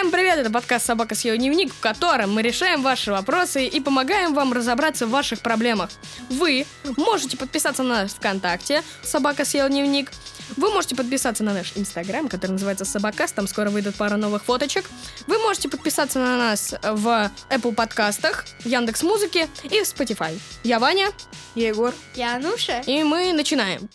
Всем 0.00 0.12
привет, 0.12 0.38
это 0.38 0.50
подкаст 0.50 0.86
«Собака 0.86 1.14
съела 1.14 1.36
дневник», 1.36 1.74
в 1.74 1.78
котором 1.78 2.32
мы 2.32 2.40
решаем 2.40 2.80
ваши 2.80 3.10
вопросы 3.10 3.66
и 3.66 3.80
помогаем 3.80 4.32
вам 4.32 4.54
разобраться 4.54 5.06
в 5.06 5.10
ваших 5.10 5.40
проблемах. 5.40 5.90
Вы 6.30 6.64
можете 6.96 7.36
подписаться 7.36 7.82
на 7.82 8.04
нас 8.04 8.14
ВКонтакте 8.14 8.82
«Собака 9.02 9.44
съела 9.44 9.68
дневник», 9.68 10.10
вы 10.56 10.70
можете 10.70 10.96
подписаться 10.96 11.44
на 11.44 11.52
наш 11.52 11.76
Инстаграм, 11.76 12.30
который 12.30 12.52
называется 12.52 12.86
Собакаст, 12.86 13.34
там 13.34 13.46
скоро 13.46 13.68
выйдут 13.68 13.94
пара 13.94 14.16
новых 14.16 14.44
фоточек. 14.44 14.86
Вы 15.26 15.38
можете 15.38 15.68
подписаться 15.68 16.18
на 16.18 16.38
нас 16.38 16.74
в 16.82 17.30
Apple 17.50 17.74
подкастах, 17.74 18.46
Яндекс 18.64 19.02
Музыке 19.02 19.48
и 19.64 19.82
в 19.82 19.82
Spotify. 19.82 20.40
Я 20.64 20.78
Ваня. 20.78 21.10
Я 21.54 21.68
Егор. 21.68 21.92
Я 22.14 22.36
Ануша. 22.36 22.80
И 22.86 23.02
мы 23.02 23.34
начинаем. 23.34 23.90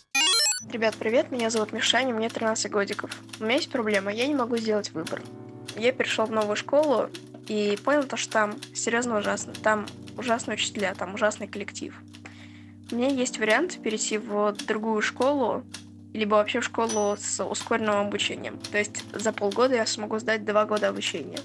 Ребят, 0.70 0.94
привет, 0.94 1.32
меня 1.32 1.50
зовут 1.50 1.72
Мишаня, 1.72 2.14
мне 2.14 2.28
13 2.28 2.70
годиков. 2.70 3.10
У 3.40 3.44
меня 3.44 3.56
есть 3.56 3.70
проблема, 3.70 4.12
я 4.12 4.28
не 4.28 4.36
могу 4.36 4.56
сделать 4.56 4.90
выбор. 4.92 5.20
Я 5.76 5.92
перешел 5.92 6.26
в 6.26 6.30
новую 6.30 6.56
школу 6.56 7.10
и 7.48 7.78
понял 7.84 8.04
то, 8.04 8.16
что 8.16 8.32
там 8.32 8.56
серьезно 8.74 9.18
ужасно. 9.18 9.52
Там 9.52 9.86
ужасные 10.16 10.54
учителя, 10.56 10.94
там 10.94 11.14
ужасный 11.14 11.46
коллектив. 11.46 11.94
У 12.90 12.94
меня 12.94 13.08
есть 13.08 13.38
вариант 13.38 13.78
перейти 13.82 14.16
в 14.16 14.52
другую 14.66 15.02
школу, 15.02 15.64
либо 16.14 16.36
вообще 16.36 16.60
в 16.60 16.64
школу 16.64 17.16
с 17.18 17.44
ускоренным 17.44 17.96
обучением. 17.96 18.58
То 18.58 18.78
есть 18.78 19.04
за 19.12 19.32
полгода 19.32 19.74
я 19.74 19.86
смогу 19.86 20.18
сдать 20.18 20.44
два 20.44 20.64
года 20.64 20.88
обучения. 20.88 21.40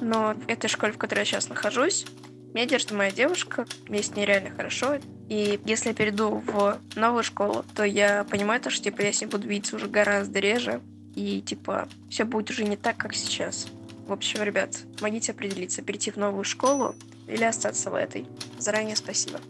Но 0.00 0.34
в 0.34 0.48
этой 0.48 0.68
школе, 0.68 0.92
в 0.92 0.98
которой 0.98 1.20
я 1.20 1.24
сейчас 1.24 1.48
нахожусь, 1.48 2.06
меня 2.54 2.66
держит 2.66 2.92
моя 2.92 3.10
девушка, 3.10 3.66
мне 3.88 4.02
с 4.02 4.14
ней 4.14 4.24
реально 4.24 4.50
хорошо. 4.50 4.98
И 5.28 5.60
если 5.64 5.88
я 5.88 5.94
перейду 5.94 6.42
в 6.46 6.78
новую 6.94 7.24
школу, 7.24 7.64
то 7.74 7.84
я 7.84 8.24
понимаю 8.24 8.60
то, 8.60 8.70
что 8.70 8.84
типа 8.84 9.02
я 9.02 9.12
с 9.12 9.20
ней 9.20 9.26
буду 9.26 9.48
видеться 9.48 9.76
уже 9.76 9.88
гораздо 9.88 10.38
реже. 10.38 10.80
И 11.14 11.40
типа 11.40 11.88
все 12.10 12.24
будет 12.24 12.50
уже 12.50 12.64
не 12.64 12.76
так, 12.76 12.96
как 12.96 13.14
сейчас. 13.14 13.68
В 14.06 14.12
общем, 14.12 14.42
ребят, 14.42 14.76
помогите 14.98 15.32
определиться, 15.32 15.82
перейти 15.82 16.10
в 16.10 16.16
новую 16.16 16.44
школу 16.44 16.94
или 17.26 17.44
остаться 17.44 17.90
в 17.90 17.94
этой. 17.94 18.26
Заранее 18.58 18.96
спасибо. 18.96 19.40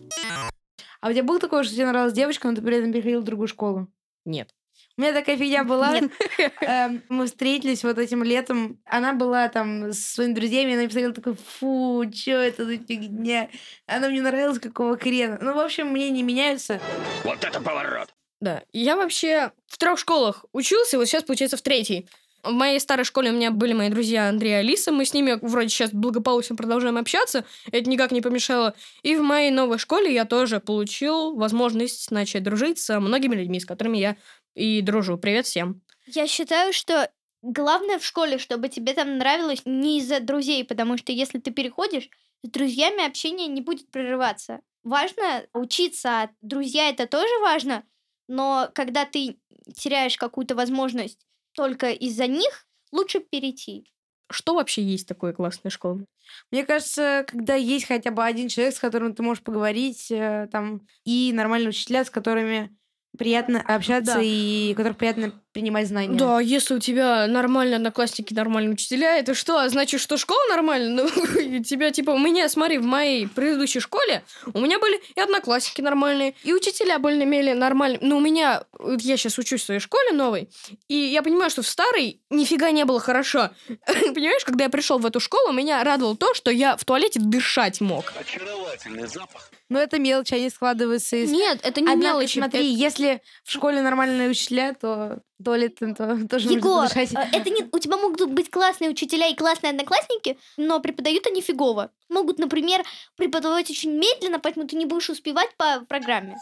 А 1.01 1.09
у 1.09 1.13
тебя 1.13 1.25
был 1.25 1.39
такое, 1.39 1.65
что 1.65 1.75
тебе 1.75 1.87
нравилась 1.87 2.15
девочка, 2.15 2.49
но 2.49 2.55
ты 2.55 2.63
при 2.63 2.79
этом 2.79 2.93
переходил 2.93 3.21
в 3.21 3.25
другую 3.25 3.49
школу? 3.49 3.89
Нет. 4.25 4.55
У 4.97 5.03
меня 5.03 5.13
такая 5.13 5.37
фигня 5.37 5.65
была. 5.65 5.99
Эм, 6.61 7.03
Мы 7.09 7.27
встретились 7.27 7.83
вот 7.83 7.99
этим 7.99 8.23
летом. 8.23 8.79
Она 8.85 9.13
была 9.13 9.49
там 9.49 9.93
с 9.93 9.99
своими 9.99 10.35
друзьями, 10.35 10.71
и 10.71 10.75
она 10.75 10.85
посмотрела 10.85 11.13
такой, 11.13 11.35
фу, 11.35 12.05
что 12.15 12.31
это 12.31 12.65
за 12.65 12.79
фигня? 12.79 13.51
Она 13.87 14.09
мне 14.09 14.23
нравилась, 14.23 14.61
какого 14.61 14.97
хрена. 14.97 15.39
Ну, 15.41 15.55
в 15.55 15.59
общем, 15.59 15.89
мне 15.89 16.11
не 16.11 16.23
меняются. 16.23 16.81
Вот 17.25 17.43
это 17.43 17.61
поворот! 17.61 18.15
Да. 18.45 18.63
Я 18.75 18.97
вообще 18.97 19.53
в 19.67 19.79
трех 19.79 19.99
школах 19.99 20.45
учился, 20.53 20.99
вот 20.99 21.07
сейчас, 21.07 21.23
получается, 21.23 21.57
в 21.57 21.63
третьей. 21.63 22.07
В 22.43 22.53
моей 22.53 22.79
старой 22.79 23.05
школе 23.05 23.31
у 23.31 23.33
меня 23.33 23.51
были 23.51 23.73
мои 23.73 23.89
друзья 23.89 24.29
Андрей 24.29 24.51
и 24.51 24.57
Алиса. 24.57 24.93
Мы 24.93 25.07
с 25.07 25.15
ними 25.15 25.39
вроде 25.41 25.71
сейчас 25.71 25.93
благополучно 25.93 26.55
продолжаем 26.55 26.99
общаться. 26.99 27.47
Это 27.73 27.89
никак 27.89 28.13
не 28.13 28.21
помешало. 28.21 28.75
И 29.03 29.17
в 29.17 29.23
моей 29.23 29.51
новой 29.51 29.79
школе 29.79 30.13
я 30.13 30.27
тоже 30.27 30.61
получил 30.61 31.35
возможность 31.35 32.11
начать 32.11 32.43
дружить 32.43 32.79
с 32.79 33.01
многими 33.01 33.35
людьми, 33.35 33.61
с 33.61 33.65
которыми 33.65 33.97
я 33.97 34.19
и 34.55 34.83
дружу. 34.83 35.17
Привет 35.17 35.47
всем. 35.47 35.81
Я 36.05 36.27
считаю, 36.27 36.75
что 36.75 37.11
главное 37.41 37.99
в 37.99 38.05
школе, 38.05 38.37
чтобы 38.37 38.69
тебе 38.69 38.93
там 38.93 39.17
нравилось 39.17 39.63
не 39.65 40.01
из-за 40.01 40.21
друзей, 40.21 40.67
потому 40.67 40.99
что 40.99 41.13
если 41.13 41.39
ты 41.39 41.51
переходишь, 41.51 42.11
с 42.43 42.51
друзьями 42.51 43.07
общение 43.07 43.47
не 43.47 43.63
будет 43.63 43.91
прерываться. 43.91 44.61
Важно 44.83 45.47
учиться, 45.55 46.11
а 46.11 46.31
друзья 46.43 46.91
это 46.91 47.07
тоже 47.07 47.33
важно, 47.41 47.85
но 48.29 48.71
когда 48.75 49.05
ты 49.05 49.39
теряешь 49.75 50.17
какую-то 50.17 50.55
возможность 50.55 51.19
только 51.53 51.91
из-за 51.91 52.27
них, 52.27 52.67
лучше 52.93 53.21
перейти. 53.21 53.87
Что 54.31 54.55
вообще 54.55 54.83
есть 54.83 55.07
такое 55.07 55.33
классная 55.33 55.71
школа? 55.71 56.05
Мне 56.51 56.65
кажется, 56.65 57.25
когда 57.29 57.55
есть 57.55 57.87
хотя 57.87 58.11
бы 58.11 58.25
один 58.25 58.49
человек, 58.49 58.75
с 58.75 58.81
которым 58.81 59.15
ты 59.15 59.23
можешь 59.23 59.45
поговорить, 59.45 60.11
э, 60.11 60.49
там, 60.51 60.87
и 61.05 61.33
нормальные 61.33 61.69
учителя, 61.69 62.05
с 62.05 62.11
которыми 62.11 62.75
приятно 63.17 63.61
общаться 63.61 64.15
Да. 64.15 64.21
и 64.23 64.75
которых 64.75 64.97
приятно 64.97 65.33
принимать 65.53 65.87
знания. 65.87 66.19
Да, 66.19 66.41
если 66.41 66.75
у 66.75 66.81
тебя 66.81 67.27
нормальные 67.29 67.77
одноклассники, 67.77 68.35
нормальные 68.35 68.73
учителя, 68.73 69.19
это 69.19 69.35
что? 69.35 69.69
Значит, 69.69 70.01
что 70.01 70.17
школа 70.17 70.41
нормальная? 70.51 71.05
Ну, 71.05 71.05
у 71.59 71.63
тебя, 71.63 71.93
типа, 71.93 72.11
у 72.11 72.19
меня, 72.19 72.49
смотри, 72.49 72.79
в 72.79 72.85
моей 72.85 73.29
предыдущей 73.29 73.79
школе 73.79 74.25
у 74.53 74.61
меня 74.61 74.81
были 74.81 75.01
и 75.15 75.21
одноклассники 75.21 75.81
нормальные, 75.81 76.35
и 76.43 76.53
учителя 76.53 76.99
более-менее 76.99 77.55
нормальные. 77.55 78.01
Но 78.03 78.17
у 78.17 78.21
меня, 78.21 78.65
вот 78.79 79.01
я 79.01 79.17
сейчас 79.17 79.39
учусь 79.39 79.63
в 79.63 79.65
своей 79.67 79.81
школе 79.81 80.13
новой, 80.13 80.49
и 80.89 80.97
я 80.97 81.23
понимаю, 81.23 81.51
что 81.51 81.63
в 81.63 81.69
старой 81.69 82.21
нифига 82.31 82.73
не 82.73 82.85
было 82.85 82.99
хорошо. 82.99 83.51
Понимаешь, 83.87 84.45
когда 84.45 84.65
я 84.65 84.71
пришел 84.71 84.99
в 84.99 85.07
эту 85.07 85.21
школу, 85.21 85.53
меня 85.53 85.85
радовало 85.85 86.17
то, 86.17 86.35
что 86.35 86.51
я 86.51 86.77
в 86.77 86.85
туалете 86.85 87.21
дышать 87.21 87.81
мог. 87.81 88.13
Очаровательный 88.19 89.07
запах. 89.07 89.51
Но 89.71 89.79
это 89.79 89.99
мелочи, 89.99 90.35
они 90.35 90.51
складываются 90.51 91.17
из... 91.17 91.33
Нет, 91.33 91.61
это 91.63 91.81
не 91.81 91.91
Однако, 91.91 92.19
мелочи. 92.19 92.39
смотри, 92.39 92.67
если 92.67 93.23
в 93.45 93.51
школе 93.51 93.81
нормальные 93.81 94.29
учителя, 94.29 94.75
то 94.75 95.23
туалет 95.43 95.79
то 95.79 96.29
тоже 96.29 96.51
Егор, 96.51 96.83
можно 96.83 96.89
дышать. 96.89 97.13
э, 97.15 97.37
это 97.37 97.51
не, 97.51 97.67
у 97.73 97.79
тебя 97.79 97.97
могут 97.97 98.31
быть 98.31 98.51
классные 98.51 98.91
учителя 98.91 99.29
и 99.29 99.35
классные 99.35 99.71
одноклассники, 99.71 100.39
но 100.59 100.81
преподают 100.81 101.27
они 101.27 101.41
фигово. 101.41 101.91
Могут, 102.11 102.39
например, 102.39 102.85
преподавать 103.17 103.71
очень 103.71 103.93
медленно, 103.93 104.39
поэтому 104.39 104.67
ты 104.67 104.77
не 104.77 104.85
будешь 104.85 105.09
успевать 105.09 105.57
по 105.57 105.81
программе. 105.89 106.37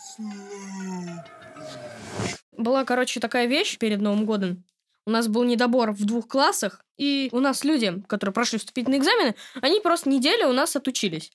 Была, 2.52 2.84
короче, 2.84 3.20
такая 3.20 3.46
вещь 3.46 3.78
перед 3.78 4.00
Новым 4.00 4.26
годом. 4.26 4.64
У 5.06 5.10
нас 5.10 5.26
был 5.26 5.42
недобор 5.44 5.92
в 5.92 6.04
двух 6.04 6.28
классах, 6.28 6.84
и 6.96 7.28
у 7.32 7.40
нас 7.40 7.64
люди, 7.64 8.02
которые 8.06 8.32
прошли 8.32 8.58
вступительные 8.58 9.00
экзамены, 9.00 9.34
они 9.60 9.80
просто 9.80 10.08
неделю 10.08 10.48
у 10.48 10.52
нас 10.52 10.76
отучились. 10.76 11.32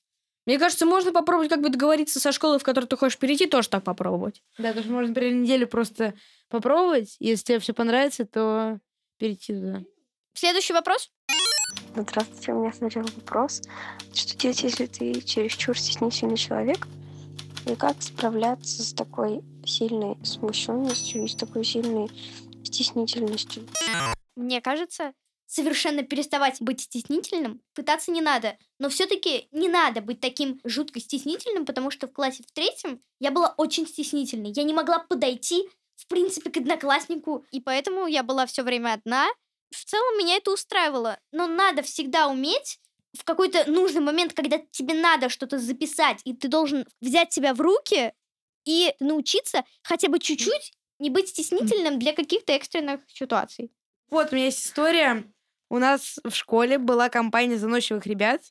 Мне 0.48 0.58
кажется, 0.58 0.86
можно 0.86 1.12
попробовать 1.12 1.50
как 1.50 1.62
бы 1.62 1.68
договориться 1.68 2.22
со 2.22 2.32
школой, 2.32 2.58
в 2.58 2.64
которую 2.64 2.88
ты 2.88 2.96
хочешь 2.96 3.20
перейти, 3.20 3.48
тоже 3.48 3.68
так 3.68 3.84
попробовать. 3.84 4.42
Да, 4.58 4.70
потому 4.70 4.84
что 4.86 4.94
можно, 4.94 5.10
например, 5.10 5.34
неделю 5.34 5.68
просто 5.68 6.14
попробовать. 6.48 7.18
Если 7.20 7.44
тебе 7.44 7.60
все 7.60 7.74
понравится, 7.74 8.26
то 8.26 8.80
перейти 9.18 9.54
туда. 9.54 9.84
Следующий 10.34 10.72
вопрос. 10.72 11.12
Здравствуйте, 11.94 12.54
у 12.54 12.62
меня 12.62 12.72
сначала 12.72 13.08
вопрос. 13.18 13.62
Что 14.14 14.38
делать, 14.38 14.64
если 14.64 14.86
ты 14.86 15.20
чересчур 15.20 15.78
стеснительный 15.78 16.38
человек? 16.38 16.88
И 17.70 17.76
как 17.76 18.02
справляться 18.02 18.84
с 18.84 18.94
такой 18.94 19.42
сильной 19.66 20.16
смущенностью 20.24 21.26
и 21.26 21.28
с 21.28 21.36
такой 21.36 21.66
сильной 21.66 22.10
стеснительностью? 22.64 23.64
Мне 24.38 24.62
кажется, 24.62 25.12
совершенно 25.48 26.04
переставать 26.04 26.62
быть 26.62 26.82
стеснительным 26.82 27.62
пытаться 27.74 28.12
не 28.12 28.22
надо. 28.22 28.58
Но 28.80 28.90
все-таки 28.90 29.48
не 29.52 29.70
надо 29.70 30.02
быть 30.02 30.20
таким 30.20 30.60
жутко 30.64 31.00
стеснительным, 31.00 31.66
потому 31.66 31.90
что 31.90 32.08
в 32.08 32.14
классе 32.14 32.44
в 32.44 32.52
третьем 32.52 33.02
я 33.20 33.32
была 33.32 33.54
очень 33.58 33.88
стеснительной. 33.88 34.52
Я 34.56 34.64
не 34.64 34.74
могла 34.74 35.00
подойти, 35.00 35.68
в 35.96 36.08
принципе, 36.08 36.52
к 36.52 36.58
однокласснику. 36.58 37.46
И 37.52 37.62
поэтому 37.62 38.08
я 38.08 38.24
была 38.24 38.46
все 38.46 38.64
время 38.64 38.94
одна. 38.94 39.28
В 39.72 39.84
целом 39.86 40.18
меня 40.18 40.36
это 40.36 40.52
устраивало. 40.52 41.18
Но 41.32 41.48
надо 41.48 41.82
всегда 41.82 42.28
уметь 42.28 42.80
в 43.18 43.24
какой-то 43.24 43.70
нужный 43.70 44.02
момент, 44.02 44.34
когда 44.34 44.60
тебе 44.72 44.94
надо 44.94 45.30
что-то 45.30 45.58
записать, 45.58 46.22
и 46.24 46.34
ты 46.34 46.50
должен 46.50 46.86
взять 47.02 47.34
себя 47.34 47.54
в 47.54 47.62
руки 47.62 48.14
и 48.66 48.94
научиться 49.00 49.64
хотя 49.82 50.10
бы 50.10 50.20
чуть-чуть 50.20 50.74
не 51.00 51.10
быть 51.10 51.30
стеснительным 51.30 52.00
для 52.00 52.14
каких-то 52.14 52.54
экстренных 52.54 53.02
ситуаций. 53.08 53.72
Вот, 54.10 54.32
у 54.32 54.36
меня 54.36 54.46
есть 54.46 54.66
история. 54.66 55.32
У 55.70 55.80
нас 55.80 56.20
в 56.24 56.32
школе 56.32 56.78
была 56.78 57.10
компания 57.10 57.58
заносчивых 57.58 58.06
ребят, 58.06 58.42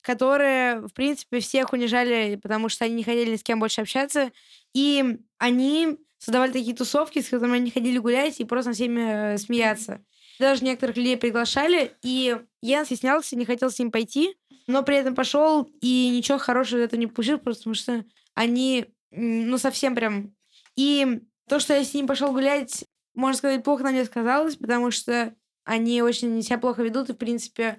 которые, 0.00 0.80
в 0.80 0.92
принципе, 0.92 1.40
всех 1.40 1.72
унижали, 1.72 2.36
потому 2.36 2.68
что 2.68 2.84
они 2.84 2.94
не 2.94 3.04
хотели 3.04 3.32
ни 3.32 3.36
с 3.36 3.42
кем 3.42 3.60
больше 3.60 3.82
общаться. 3.82 4.32
И 4.74 5.18
они 5.38 5.98
создавали 6.18 6.52
такие 6.52 6.74
тусовки, 6.74 7.20
с 7.20 7.28
которыми 7.28 7.56
они 7.56 7.70
ходили 7.70 7.98
гулять 7.98 8.40
и 8.40 8.44
просто 8.44 8.72
всеми 8.72 9.34
э, 9.34 9.38
смеяться. 9.38 10.04
Даже 10.38 10.64
некоторых 10.64 10.96
людей 10.96 11.16
приглашали, 11.16 11.92
и 12.02 12.36
я 12.62 12.84
стеснялся, 12.84 13.36
не 13.36 13.44
хотел 13.44 13.70
с 13.70 13.78
ним 13.78 13.90
пойти, 13.90 14.36
но 14.66 14.82
при 14.82 14.96
этом 14.96 15.14
пошел 15.14 15.68
и 15.80 16.08
ничего 16.08 16.38
хорошего 16.38 16.80
из 16.80 16.84
этого 16.84 16.98
не 16.98 17.06
получил, 17.06 17.38
просто 17.38 17.62
потому 17.62 17.74
что 17.74 18.04
они, 18.34 18.86
ну, 19.10 19.58
совсем 19.58 19.94
прям... 19.94 20.34
И 20.74 21.20
то, 21.48 21.60
что 21.60 21.74
я 21.74 21.84
с 21.84 21.92
ним 21.92 22.06
пошел 22.06 22.32
гулять, 22.32 22.84
можно 23.14 23.36
сказать, 23.36 23.62
плохо 23.62 23.82
на 23.82 23.90
мне 23.90 24.04
сказалось, 24.04 24.56
потому 24.56 24.90
что 24.90 25.34
они 25.64 26.02
очень 26.02 26.42
себя 26.42 26.58
плохо 26.58 26.82
ведут, 26.82 27.10
и, 27.10 27.12
в 27.12 27.16
принципе, 27.16 27.78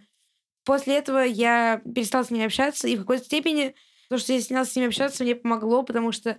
после 0.63 0.97
этого 0.97 1.19
я 1.19 1.81
перестала 1.94 2.24
с 2.24 2.31
ними 2.31 2.45
общаться, 2.45 2.88
и 2.88 2.95
в 2.95 3.01
какой-то 3.01 3.25
степени 3.25 3.75
то, 4.09 4.18
что 4.18 4.33
я 4.33 4.41
снялась 4.41 4.71
с 4.71 4.75
ними 4.75 4.88
общаться, 4.88 5.24
мне 5.24 5.35
помогло, 5.35 5.83
потому 5.83 6.12
что, 6.12 6.38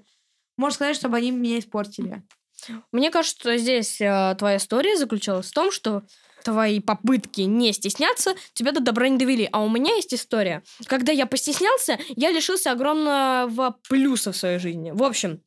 можно 0.56 0.75
сказать, 0.75 0.96
чтобы 0.96 1.17
они 1.17 1.31
меня 1.31 1.58
испортили. 1.58 2.23
Мне 2.93 3.11
кажется, 3.11 3.38
что 3.38 3.56
здесь 3.58 4.00
э, 4.00 4.35
твоя 4.38 4.56
история 4.56 4.96
заключалась 4.96 5.50
в 5.50 5.52
том, 5.52 5.70
что 5.70 6.02
твои 6.44 6.81
попытки 6.81 7.41
не 7.43 7.73
стесняться 7.73 8.35
тебя 8.52 8.73
до 8.73 8.81
добра 8.81 9.08
не 9.08 9.19
довели. 9.19 9.49
А 9.50 9.62
у 9.62 9.69
меня 9.69 9.94
есть 9.96 10.14
история. 10.14 10.62
Когда 10.87 11.11
я 11.11 11.26
постеснялся, 11.26 11.99
я 12.17 12.31
лишился 12.31 12.70
огромного 12.70 13.76
плюса 13.88 14.32
в 14.32 14.37
своей 14.37 14.58
жизни. 14.58 14.93
В 14.93 15.02
общем, 15.02 15.43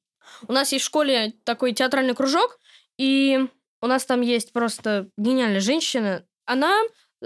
у 0.48 0.54
нас 0.54 0.72
есть 0.72 0.84
в 0.84 0.88
школе 0.88 1.34
такой 1.44 1.74
театральный 1.74 2.16
кружок, 2.16 2.60
и 2.98 3.48
у 3.82 3.88
нас 3.88 4.06
там 4.06 4.22
есть 4.22 4.54
просто 4.54 5.10
гениальная 5.18 5.60
женщина. 5.60 6.26
Она 6.46 6.82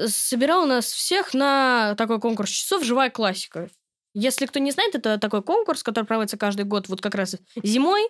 собирал 0.05 0.65
нас 0.65 0.85
всех 0.91 1.33
на 1.33 1.95
такой 1.95 2.19
конкурс 2.19 2.49
часов 2.49 2.83
«Живая 2.83 3.09
классика». 3.09 3.69
Если 4.13 4.45
кто 4.45 4.59
не 4.59 4.71
знает, 4.71 4.95
это 4.95 5.17
такой 5.17 5.41
конкурс, 5.41 5.83
который 5.83 6.05
проводится 6.05 6.37
каждый 6.37 6.65
год 6.65 6.89
вот 6.89 7.01
как 7.01 7.15
раз 7.15 7.37
зимой 7.63 8.01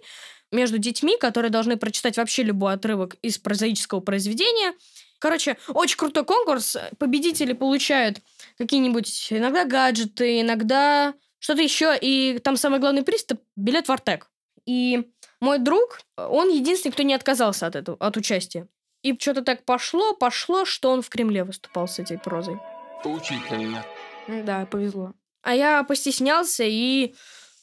между 0.51 0.79
детьми, 0.79 1.15
которые 1.19 1.51
должны 1.51 1.77
прочитать 1.77 2.17
вообще 2.17 2.43
любой 2.43 2.73
отрывок 2.73 3.15
из 3.21 3.37
прозаического 3.37 3.99
произведения. 3.99 4.73
Короче, 5.19 5.57
очень 5.67 5.97
крутой 5.97 6.25
конкурс. 6.25 6.75
Победители 6.97 7.53
получают 7.53 8.17
какие-нибудь 8.57 9.27
иногда 9.29 9.65
гаджеты, 9.65 10.41
иногда 10.41 11.13
что-то 11.37 11.61
еще. 11.61 11.95
И 12.01 12.39
там 12.43 12.57
самый 12.57 12.79
главный 12.79 13.03
приз— 13.03 13.23
это 13.29 13.37
билет 13.55 13.87
в 13.87 13.91
Артек. 13.91 14.31
И 14.65 15.11
мой 15.41 15.59
друг, 15.59 15.99
он 16.15 16.49
единственный, 16.49 16.91
кто 16.91 17.03
не 17.03 17.13
отказался 17.13 17.67
от 17.67 17.75
этого, 17.75 17.97
от 17.99 18.15
участия. 18.15 18.67
И 19.03 19.17
что-то 19.19 19.41
так 19.41 19.65
пошло, 19.65 20.13
пошло, 20.13 20.63
что 20.63 20.91
он 20.91 21.01
в 21.01 21.09
Кремле 21.09 21.43
выступал 21.43 21.87
с 21.87 21.97
этой 21.99 22.19
прозой. 22.19 22.59
Поучительно. 23.03 23.83
Да, 24.27 24.65
повезло. 24.67 25.13
А 25.41 25.55
я 25.55 25.83
постеснялся 25.83 26.63
и 26.63 27.15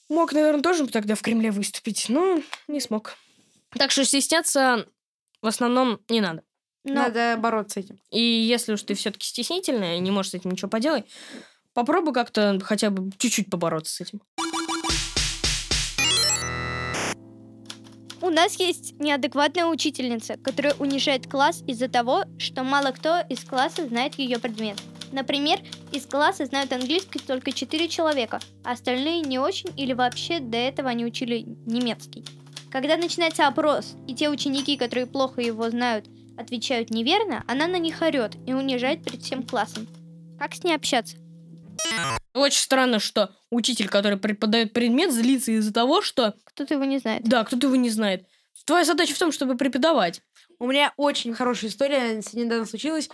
мог, 0.08 0.32
наверное, 0.32 0.62
тоже 0.62 0.88
тогда 0.88 1.14
в 1.14 1.22
Кремле 1.22 1.52
выступить, 1.52 2.06
но 2.08 2.42
не 2.66 2.80
смог. 2.80 3.14
Так 3.70 3.92
что 3.92 4.04
стесняться 4.04 4.86
в 5.40 5.46
основном 5.46 6.00
не 6.08 6.20
надо. 6.20 6.42
Но 6.84 6.94
Надо 6.94 7.36
бороться 7.38 7.80
с 7.80 7.84
этим. 7.84 8.00
И 8.10 8.20
если 8.20 8.72
уж 8.72 8.82
ты 8.82 8.94
все-таки 8.94 9.26
стеснительная 9.26 9.96
и 9.96 10.00
не 10.00 10.10
можешь 10.10 10.32
с 10.32 10.34
этим 10.34 10.50
ничего 10.50 10.68
поделать, 10.68 11.04
попробуй 11.74 12.14
как-то 12.14 12.58
хотя 12.62 12.90
бы 12.90 13.12
чуть-чуть 13.18 13.50
побороться 13.50 13.94
с 13.94 14.00
этим. 14.00 14.22
У 18.28 18.30
нас 18.30 18.56
есть 18.60 19.00
неадекватная 19.00 19.64
учительница, 19.64 20.36
которая 20.36 20.74
унижает 20.74 21.26
класс 21.26 21.64
из-за 21.66 21.88
того, 21.88 22.24
что 22.36 22.62
мало 22.62 22.90
кто 22.90 23.20
из 23.20 23.42
класса 23.42 23.88
знает 23.88 24.18
ее 24.18 24.38
предмет. 24.38 24.76
Например, 25.12 25.58
из 25.92 26.04
класса 26.04 26.44
знают 26.44 26.70
английский 26.74 27.20
только 27.20 27.52
4 27.52 27.88
человека, 27.88 28.40
а 28.64 28.72
остальные 28.72 29.22
не 29.22 29.38
очень 29.38 29.70
или 29.78 29.94
вообще 29.94 30.40
до 30.40 30.58
этого 30.58 30.90
они 30.90 31.06
учили 31.06 31.46
немецкий. 31.64 32.22
Когда 32.70 32.98
начинается 32.98 33.46
опрос, 33.46 33.96
и 34.06 34.14
те 34.14 34.28
ученики, 34.28 34.76
которые 34.76 35.06
плохо 35.06 35.40
его 35.40 35.70
знают, 35.70 36.04
отвечают 36.36 36.90
неверно, 36.90 37.44
она 37.48 37.66
на 37.66 37.78
них 37.78 38.02
орет 38.02 38.36
и 38.46 38.52
унижает 38.52 39.02
перед 39.02 39.22
всем 39.22 39.42
классом. 39.42 39.86
Как 40.38 40.54
с 40.54 40.62
ней 40.62 40.74
общаться? 40.74 41.16
Очень 42.38 42.60
странно, 42.60 42.98
что 42.98 43.34
учитель, 43.50 43.88
который 43.88 44.18
преподает 44.18 44.72
предмет, 44.72 45.12
злится 45.12 45.52
из-за 45.52 45.72
того, 45.72 46.02
что, 46.02 46.34
Кто-то 46.44 46.74
его 46.74 46.84
не 46.84 46.98
знает. 46.98 47.24
да, 47.24 47.44
кто-то 47.44 47.66
его 47.66 47.76
не 47.76 47.90
знает. 47.90 48.26
Твоя 48.64 48.84
задача 48.84 49.14
в 49.14 49.18
том, 49.18 49.32
чтобы 49.32 49.56
преподавать. 49.56 50.22
У 50.58 50.66
меня 50.66 50.92
очень 50.96 51.32
хорошая 51.34 51.70
история 51.70 52.20
недавно 52.32 52.66
случилась. 52.66 53.08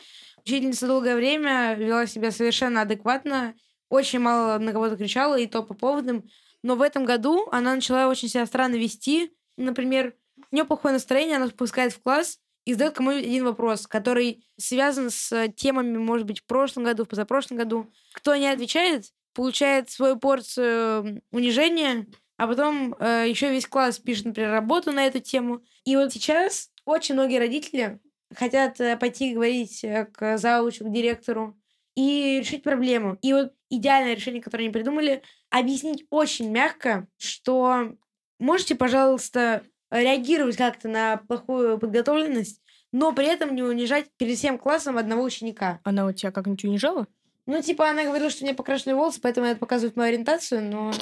Учительница 0.45 0.87
долгое 0.87 1.15
время 1.17 1.75
вела 1.75 2.07
себя 2.07 2.31
совершенно 2.31 2.83
адекватно, 2.83 3.55
очень 3.89 4.19
мало 4.19 4.59
на 4.59 4.73
кого-то 4.73 4.97
кричала, 4.97 5.39
и 5.39 5.47
то 5.47 5.63
по 5.63 5.75
поводам. 5.75 6.25
Но 6.63 6.77
в 6.77 6.83
этом 6.83 7.05
году 7.05 7.49
она 7.53 7.75
начала 7.75 8.09
очень 8.09 8.29
себя 8.29 8.47
странно 8.47 8.75
вести. 8.77 9.33
Например, 9.57 10.15
у 10.51 10.55
нее 10.55 10.65
плохое 10.65 10.95
настроение, 10.95 11.37
она 11.37 11.49
спускает 11.49 11.93
в 11.93 12.03
класс 12.03 12.39
и 12.65 12.73
задает 12.73 12.95
кому-нибудь 12.95 13.27
один 13.27 13.45
вопрос, 13.45 13.87
который 13.87 14.45
связан 14.57 15.11
с 15.11 15.49
темами, 15.57 15.97
может 15.99 16.27
быть, 16.27 16.41
в 16.41 16.47
прошлом 16.47 16.85
году, 16.85 17.05
в 17.05 17.09
позапрошлом 17.09 17.59
году. 17.59 17.93
Кто 18.13 18.35
не 18.37 18.49
отвечает, 18.49 19.07
получает 19.35 19.91
свою 19.91 20.17
порцию 20.17 21.23
унижения, 21.31 22.07
а 22.37 22.47
потом 22.47 22.95
еще 23.01 23.51
весь 23.51 23.67
класс 23.67 23.99
пишет, 23.99 24.27
например, 24.27 24.51
работу 24.51 24.93
на 24.93 25.07
эту 25.07 25.21
тему. 25.21 25.63
И 25.85 25.97
вот 25.97 26.13
сейчас 26.13 26.71
очень 26.85 27.15
многие 27.15 27.39
родители 27.39 28.01
хотят 28.35 28.81
э, 28.81 28.97
пойти 28.97 29.35
говорить 29.35 29.85
э, 29.85 30.07
к 30.07 30.39
заучу, 30.39 30.85
к 30.85 30.93
директору 30.93 31.57
и 31.95 32.41
решить 32.41 32.63
проблему. 32.63 33.19
И 33.23 33.33
вот 33.33 33.53
идеальное 33.71 34.15
решение, 34.15 34.43
которое 34.43 34.65
они 34.65 34.73
придумали, 34.73 35.23
объяснить 35.51 36.05
очень 36.11 36.51
мягко, 36.51 37.07
что 37.17 37.95
можете, 38.39 38.75
пожалуйста, 38.75 39.63
реагировать 39.91 40.57
как-то 40.57 40.89
на 40.89 41.17
плохую 41.17 41.79
подготовленность, 41.79 42.61
но 42.93 43.13
при 43.13 43.27
этом 43.27 43.55
не 43.55 43.63
унижать 43.63 44.07
перед 44.17 44.39
всем 44.39 44.59
классом 44.59 44.99
одного 44.99 45.23
ученика. 45.23 45.81
Она 45.85 46.07
у 46.07 46.13
тебя 46.13 46.31
как-нибудь 46.31 46.65
унижала? 46.65 47.07
Ну, 47.47 47.61
типа, 47.61 47.91
она 47.91 48.05
говорила, 48.05 48.31
что 48.31 48.43
у 48.43 48.47
меня 48.47 48.55
покрашенные 48.55 48.97
волосы, 48.97 49.21
поэтому 49.21 49.47
это 49.47 49.59
показывает 49.59 49.97
мою 49.97 50.09
ориентацию, 50.09 50.63
но, 50.63 50.93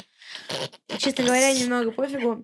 честно 0.97 1.23
говоря, 1.23 1.53
немного 1.53 1.91
пофигу. 1.91 2.41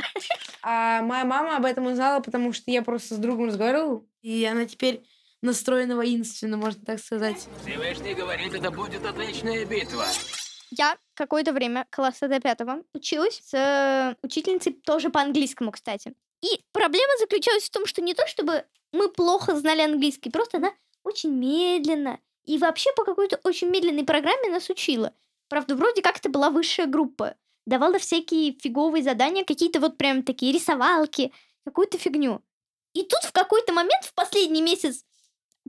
А 0.61 1.01
моя 1.01 1.25
мама 1.25 1.57
об 1.57 1.65
этом 1.65 1.85
узнала, 1.87 2.21
потому 2.21 2.53
что 2.53 2.71
я 2.71 2.81
просто 2.81 3.15
с 3.15 3.17
другом 3.17 3.47
разговаривал, 3.47 4.07
и 4.21 4.45
она 4.45 4.65
теперь 4.65 5.03
настроена 5.41 5.95
воинственно, 5.95 6.55
можно 6.55 6.85
так 6.85 6.99
сказать. 6.99 7.47
Всевышний 7.65 8.13
говорит, 8.13 8.53
это 8.53 8.71
будет 8.71 9.05
отличная 9.05 9.65
битва. 9.65 10.05
Я 10.71 10.97
какое-то 11.15 11.51
время, 11.51 11.85
класса 11.89 12.27
до 12.27 12.39
пятого, 12.39 12.83
училась 12.93 13.41
с 13.43 13.53
э, 13.53 14.15
учительницей 14.21 14.73
тоже 14.73 15.09
по 15.09 15.19
английскому, 15.19 15.71
кстати. 15.71 16.13
И 16.41 16.61
проблема 16.71 17.17
заключалась 17.19 17.63
в 17.63 17.71
том, 17.71 17.85
что 17.85 18.01
не 18.01 18.13
то 18.13 18.25
чтобы 18.27 18.65
мы 18.91 19.09
плохо 19.09 19.55
знали 19.55 19.81
английский, 19.81 20.29
просто 20.29 20.57
она 20.57 20.73
очень 21.03 21.31
медленно 21.31 22.19
и 22.45 22.57
вообще 22.57 22.91
по 22.95 23.03
какой-то 23.03 23.39
очень 23.43 23.69
медленной 23.69 24.05
программе 24.05 24.49
нас 24.49 24.69
учила. 24.69 25.13
Правда, 25.49 25.75
вроде 25.75 26.01
как 26.01 26.17
это 26.17 26.29
была 26.29 26.49
высшая 26.49 26.87
группа. 26.87 27.35
Давала 27.65 27.99
всякие 27.99 28.53
фиговые 28.53 29.03
задания, 29.03 29.43
какие-то 29.43 29.79
вот 29.79 29.97
прям 29.97 30.23
такие 30.23 30.51
рисовалки, 30.51 31.31
какую-то 31.65 31.97
фигню. 31.97 32.41
И 32.93 33.03
тут 33.03 33.21
в 33.23 33.31
какой-то 33.31 33.73
момент, 33.73 34.05
в 34.05 34.13
последний 34.13 34.61
месяц 34.61 35.05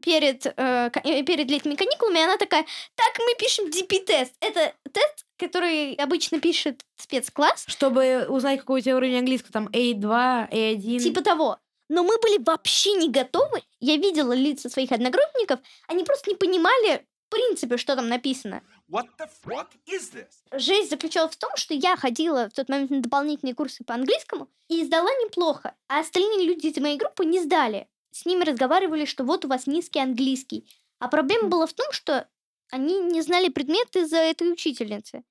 перед, 0.00 0.46
э, 0.46 0.90
э, 1.04 1.22
перед 1.22 1.50
летними 1.50 1.74
каникулами, 1.74 2.22
она 2.22 2.36
такая, 2.36 2.64
так, 2.94 3.18
мы 3.18 3.34
пишем 3.38 3.66
DP-тест. 3.66 4.32
Это 4.40 4.74
тест, 4.92 5.24
который 5.38 5.94
обычно 5.94 6.40
пишет 6.40 6.82
спецкласс, 6.96 7.64
Чтобы 7.66 8.26
узнать, 8.28 8.60
какой 8.60 8.80
у 8.80 8.82
тебя 8.82 8.96
уровень 8.96 9.18
английского, 9.18 9.52
там 9.52 9.68
A2, 9.68 10.50
A1. 10.50 10.98
типа 10.98 11.22
того. 11.22 11.58
Но 11.88 12.04
мы 12.04 12.18
были 12.22 12.42
вообще 12.42 12.92
не 12.92 13.08
готовы. 13.10 13.62
Я 13.80 13.96
видела 13.96 14.32
лица 14.32 14.68
своих 14.68 14.92
одногруппников, 14.92 15.58
они 15.88 16.04
просто 16.04 16.30
не 16.30 16.36
понимали, 16.36 17.04
в 17.26 17.30
принципе, 17.30 17.76
что 17.76 17.96
там 17.96 18.08
написано. 18.08 18.62
What 18.88 19.06
the 19.18 19.28
fuck 19.44 19.68
is 19.86 20.12
this? 20.12 20.26
Жесть 20.52 20.90
заключалась 20.90 21.34
в 21.34 21.38
том, 21.38 21.50
что 21.54 21.74
я 21.74 21.96
ходила 21.96 22.48
в 22.48 22.52
тот 22.52 22.68
момент 22.68 22.90
на 22.90 23.02
дополнительные 23.02 23.54
курсы 23.54 23.84
по 23.84 23.94
английскому 23.94 24.48
и 24.68 24.84
сдала 24.84 25.10
неплохо, 25.24 25.74
а 25.88 26.00
остальные 26.00 26.46
люди 26.46 26.66
из 26.66 26.76
моей 26.78 26.96
группы 26.96 27.24
не 27.24 27.40
сдали. 27.40 27.88
С 28.10 28.26
ними 28.26 28.44
разговаривали, 28.44 29.04
что 29.04 29.24
вот 29.24 29.44
у 29.44 29.48
вас 29.48 29.66
низкий 29.66 30.00
английский. 30.00 30.68
А 30.98 31.08
проблема 31.08 31.48
была 31.48 31.66
в 31.66 31.72
том, 31.72 31.92
что 31.92 32.28
они 32.70 33.00
не 33.00 33.22
знали 33.22 33.48
предмет 33.48 33.94
из-за 33.96 34.18
этой 34.18 34.52
учительницы. 34.52 35.22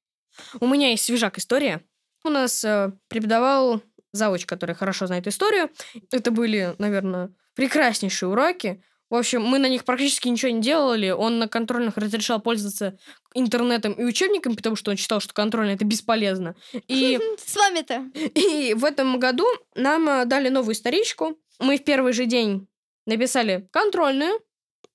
У 0.60 0.68
меня 0.68 0.92
есть 0.92 1.04
свежак 1.06 1.38
история. 1.38 1.82
У 2.24 2.30
нас 2.30 2.64
э, 2.64 2.92
преподавал 3.08 3.82
завуч, 4.12 4.46
который 4.46 4.76
хорошо 4.76 5.08
знает 5.08 5.28
историю. 5.28 5.70
Это 6.12 6.32
были, 6.32 6.76
наверное, 6.78 7.34
прекраснейшие 7.56 8.30
уроки. 8.30 8.84
В 9.10 9.16
общем, 9.16 9.44
мы 9.44 9.58
на 9.58 9.68
них 9.68 9.86
практически 9.86 10.28
ничего 10.28 10.52
не 10.52 10.62
делали. 10.62 11.10
Он 11.10 11.40
на 11.40 11.48
контрольных 11.48 11.98
разрешал 11.98 12.40
пользоваться 12.40 12.98
интернетом 13.34 13.94
и 13.94 14.04
учебниками, 14.04 14.56
потому 14.56 14.76
что 14.76 14.92
он 14.92 14.98
считал, 14.98 15.20
что 15.20 15.34
контрольное 15.34 15.76
это 15.76 15.86
бесполезно. 15.86 16.56
И, 16.88 17.20
С 17.44 17.56
вами-то. 17.56 18.06
и 18.14 18.74
в 18.76 18.86
этом 18.86 19.20
году 19.20 19.46
нам 19.76 20.08
э, 20.10 20.26
дали 20.26 20.50
новую 20.50 20.74
историчку. 20.74 21.40
Мы 21.60 21.78
в 21.78 21.84
первый 21.84 22.14
же 22.14 22.26
день 22.26 22.69
написали 23.10 23.68
контрольную 23.72 24.40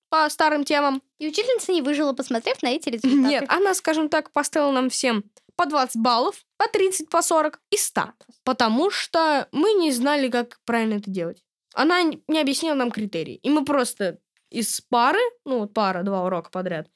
по 0.09 0.29
старым 0.31 0.65
темам. 0.65 1.03
И 1.19 1.29
учительница 1.29 1.73
не 1.73 1.83
выжила, 1.83 2.13
посмотрев 2.13 2.63
на 2.63 2.69
эти 2.69 2.89
результаты. 2.89 3.17
Нет, 3.17 3.45
она, 3.49 3.75
скажем 3.75 4.09
так, 4.09 4.33
поставила 4.33 4.71
нам 4.71 4.89
всем 4.91 5.25
по 5.57 5.67
20 5.67 5.97
баллов, 5.97 6.45
по 6.57 6.69
30, 6.69 7.09
по 7.11 7.23
40 7.23 7.61
и 7.71 7.77
100. 7.77 8.03
Потому 8.45 8.91
что 8.91 9.49
мы 9.53 9.73
не 9.73 9.93
знали, 9.93 10.29
как 10.29 10.59
правильно 10.65 10.95
это 10.95 11.11
делать. 11.11 11.43
Она 11.75 12.03
не 12.03 12.41
объяснила 12.41 12.75
нам 12.75 12.91
критерии. 12.91 13.37
И 13.37 13.51
мы 13.51 13.65
просто 13.65 14.19
из 14.51 14.81
пары, 14.83 15.21
ну, 15.45 15.61
вот 15.61 15.75
пара, 15.75 16.03
два 16.03 16.25
урока 16.25 16.51
подряд, 16.51 16.89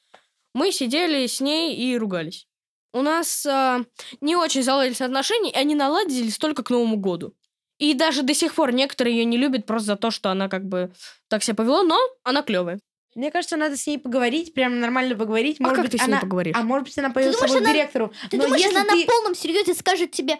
мы 0.54 0.72
сидели 0.72 1.26
с 1.26 1.40
ней 1.40 1.76
и 1.76 1.98
ругались. 1.98 2.46
У 2.92 3.02
нас 3.02 3.44
а, 3.46 3.80
не 4.20 4.36
очень 4.36 4.62
заладились 4.62 5.00
отношения, 5.00 5.50
и 5.50 5.56
они 5.56 5.74
наладились 5.74 6.38
только 6.38 6.62
к 6.62 6.70
Новому 6.70 6.96
году. 6.96 7.34
И 7.78 7.94
даже 7.94 8.22
до 8.22 8.34
сих 8.34 8.54
пор 8.54 8.72
некоторые 8.72 9.16
ее 9.16 9.24
не 9.24 9.36
любят 9.36 9.66
просто 9.66 9.86
за 9.88 9.96
то, 9.96 10.10
что 10.10 10.30
она 10.30 10.48
как 10.48 10.64
бы 10.66 10.90
так 11.28 11.42
себя 11.44 11.54
повела, 11.54 11.82
но 11.84 11.98
она 12.24 12.42
клевая. 12.42 12.80
Мне 13.14 13.30
кажется, 13.30 13.56
надо 13.56 13.76
с 13.76 13.86
ней 13.86 13.98
поговорить, 13.98 14.52
прям 14.54 14.80
нормально 14.80 15.16
поговорить. 15.16 15.56
А 15.60 15.62
Может 15.62 15.76
как 15.76 15.84
быть, 15.84 15.92
ты 15.92 15.98
с 15.98 16.06
ней 16.06 16.12
она... 16.12 16.20
поговоришь? 16.20 16.54
А 16.56 16.62
может 16.62 16.84
быть, 16.86 16.98
она 16.98 17.08
с 17.10 17.36
собой 17.38 17.60
к 17.62 17.66
директору. 17.66 18.12
Ты 18.30 18.36
Но 18.36 18.44
думаешь, 18.44 18.62
если 18.62 18.76
она 18.76 18.84
ты- 18.88 19.00
на 19.00 19.06
полном 19.06 19.34
серьезе 19.34 19.74
скажет 19.74 20.10
тебе, 20.12 20.38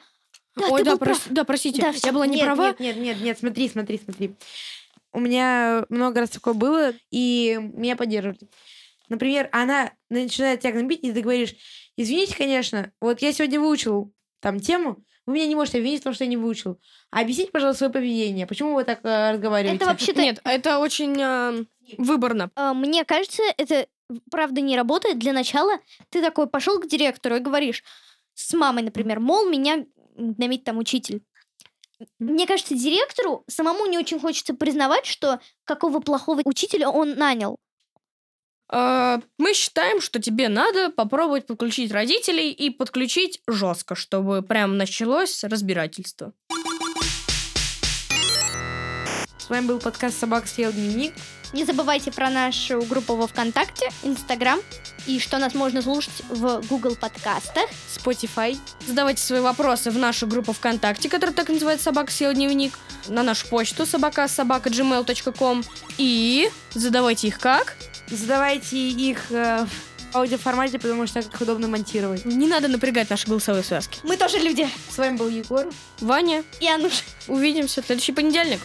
да, 0.56 0.66
Ой, 0.68 0.82
да, 0.82 0.92
был 0.92 0.98
прав». 0.98 1.16
прос- 1.16 1.32
да, 1.32 1.44
простите, 1.44 1.80
Да, 1.82 1.92
я 2.02 2.12
была 2.12 2.26
не 2.26 2.36
нет, 2.36 2.44
права. 2.44 2.66
Нет, 2.68 2.80
нет, 2.80 2.96
нет, 2.98 3.20
нет, 3.20 3.38
смотри, 3.38 3.68
смотри, 3.68 4.00
смотри. 4.02 4.34
У 5.12 5.20
меня 5.20 5.86
много 5.88 6.20
раз 6.20 6.30
такое 6.30 6.54
было, 6.54 6.92
и 7.10 7.58
меня 7.72 7.96
поддерживали. 7.96 8.38
Например, 9.08 9.48
она 9.52 9.92
начинает 10.10 10.60
тебя 10.60 10.72
гнобить, 10.72 11.02
и 11.02 11.12
ты 11.12 11.20
говоришь, 11.22 11.54
извините, 11.96 12.36
конечно, 12.36 12.92
вот 13.00 13.22
я 13.22 13.32
сегодня 13.32 13.58
выучил 13.58 14.12
там 14.40 14.60
тему, 14.60 14.98
вы 15.28 15.34
меня 15.34 15.46
не 15.46 15.54
можете 15.54 15.76
обвинить 15.76 16.00
в 16.00 16.04
том, 16.04 16.14
что 16.14 16.24
я 16.24 16.30
не 16.30 16.38
выучил. 16.38 16.80
А 17.10 17.20
объясните, 17.20 17.52
пожалуйста, 17.52 17.80
свое 17.80 17.92
поведение. 17.92 18.46
Почему 18.46 18.74
вы 18.74 18.84
так 18.84 19.00
э, 19.04 19.32
разговариваете? 19.32 19.76
Это 19.76 19.84
вообще-то... 19.84 20.22
Нет, 20.22 20.40
это 20.42 20.78
очень 20.78 21.20
э, 21.20 21.64
выборно. 21.98 22.50
э, 22.56 22.72
Мне 22.72 23.04
кажется, 23.04 23.42
это 23.58 23.86
правда 24.30 24.62
не 24.62 24.74
работает. 24.74 25.18
Для 25.18 25.34
начала 25.34 25.80
ты 26.08 26.22
такой 26.22 26.46
пошел 26.46 26.80
к 26.80 26.86
директору 26.88 27.36
и 27.36 27.40
говоришь 27.40 27.84
с 28.32 28.54
мамой, 28.54 28.82
например, 28.84 29.20
мол, 29.20 29.46
меня 29.46 29.84
гномит 30.16 30.64
там 30.64 30.78
учитель. 30.78 31.22
Мне 32.18 32.46
кажется, 32.46 32.74
директору 32.74 33.44
самому 33.48 33.84
не 33.84 33.98
очень 33.98 34.18
хочется 34.18 34.54
признавать, 34.54 35.04
что 35.04 35.40
какого 35.64 36.00
плохого 36.00 36.40
учителя 36.46 36.88
он 36.88 37.16
нанял. 37.16 37.58
А, 38.70 39.20
Мы 39.38 39.54
считаем, 39.54 40.00
что 40.00 40.20
тебе 40.20 40.48
надо 40.48 40.90
попробовать 40.90 41.46
подключить 41.46 41.92
родителей 41.92 42.50
и 42.50 42.70
подключить 42.70 43.40
жестко, 43.46 43.94
чтобы 43.94 44.42
прям 44.42 44.76
началось 44.76 45.42
разбирательство. 45.44 46.32
С 49.38 49.48
вами 49.48 49.66
был 49.66 49.78
подкаст 49.78 50.18
«Собака 50.18 50.46
съел 50.46 50.72
дневник». 50.72 51.14
Не 51.54 51.64
забывайте 51.64 52.12
про 52.12 52.28
нашу 52.28 52.82
группу 52.82 53.14
во 53.14 53.26
ВКонтакте, 53.26 53.88
Инстаграм 54.02 54.60
и 55.06 55.18
что 55.18 55.38
нас 55.38 55.54
можно 55.54 55.80
слушать 55.80 56.22
в 56.28 56.62
Google 56.68 56.94
подкастах. 56.94 57.64
Spotify. 57.96 58.58
Задавайте 58.86 59.22
свои 59.22 59.40
вопросы 59.40 59.90
в 59.90 59.96
нашу 59.96 60.26
группу 60.26 60.52
ВКонтакте, 60.52 61.08
которая 61.08 61.34
так 61.34 61.48
называется 61.48 61.84
«Собака 61.84 62.12
съел 62.12 62.34
дневник», 62.34 62.78
на 63.08 63.22
нашу 63.22 63.48
почту 63.48 63.86
собака 63.86 64.28
собака 64.28 64.68
gmail.com 64.68 65.64
и 65.96 66.50
задавайте 66.74 67.28
их 67.28 67.38
как? 67.38 67.74
Задавайте 68.10 68.76
их 68.76 69.30
э, 69.30 69.66
в 70.12 70.16
аудиоформате, 70.16 70.78
потому 70.78 71.06
что 71.06 71.22
так 71.22 71.34
их 71.34 71.40
удобно 71.40 71.68
монтировать. 71.68 72.24
Не 72.24 72.46
надо 72.46 72.68
напрягать 72.68 73.10
наши 73.10 73.26
голосовые 73.26 73.62
связки. 73.64 73.98
Мы 74.04 74.16
тоже 74.16 74.38
люди. 74.38 74.66
С 74.90 74.96
вами 74.98 75.16
был 75.16 75.28
Егор. 75.28 75.66
Ваня, 76.00 76.42
И 76.60 76.66
Ануш. 76.68 77.02
увидимся 77.26 77.82
в 77.82 77.86
следующий 77.86 78.12
понедельник. 78.12 78.60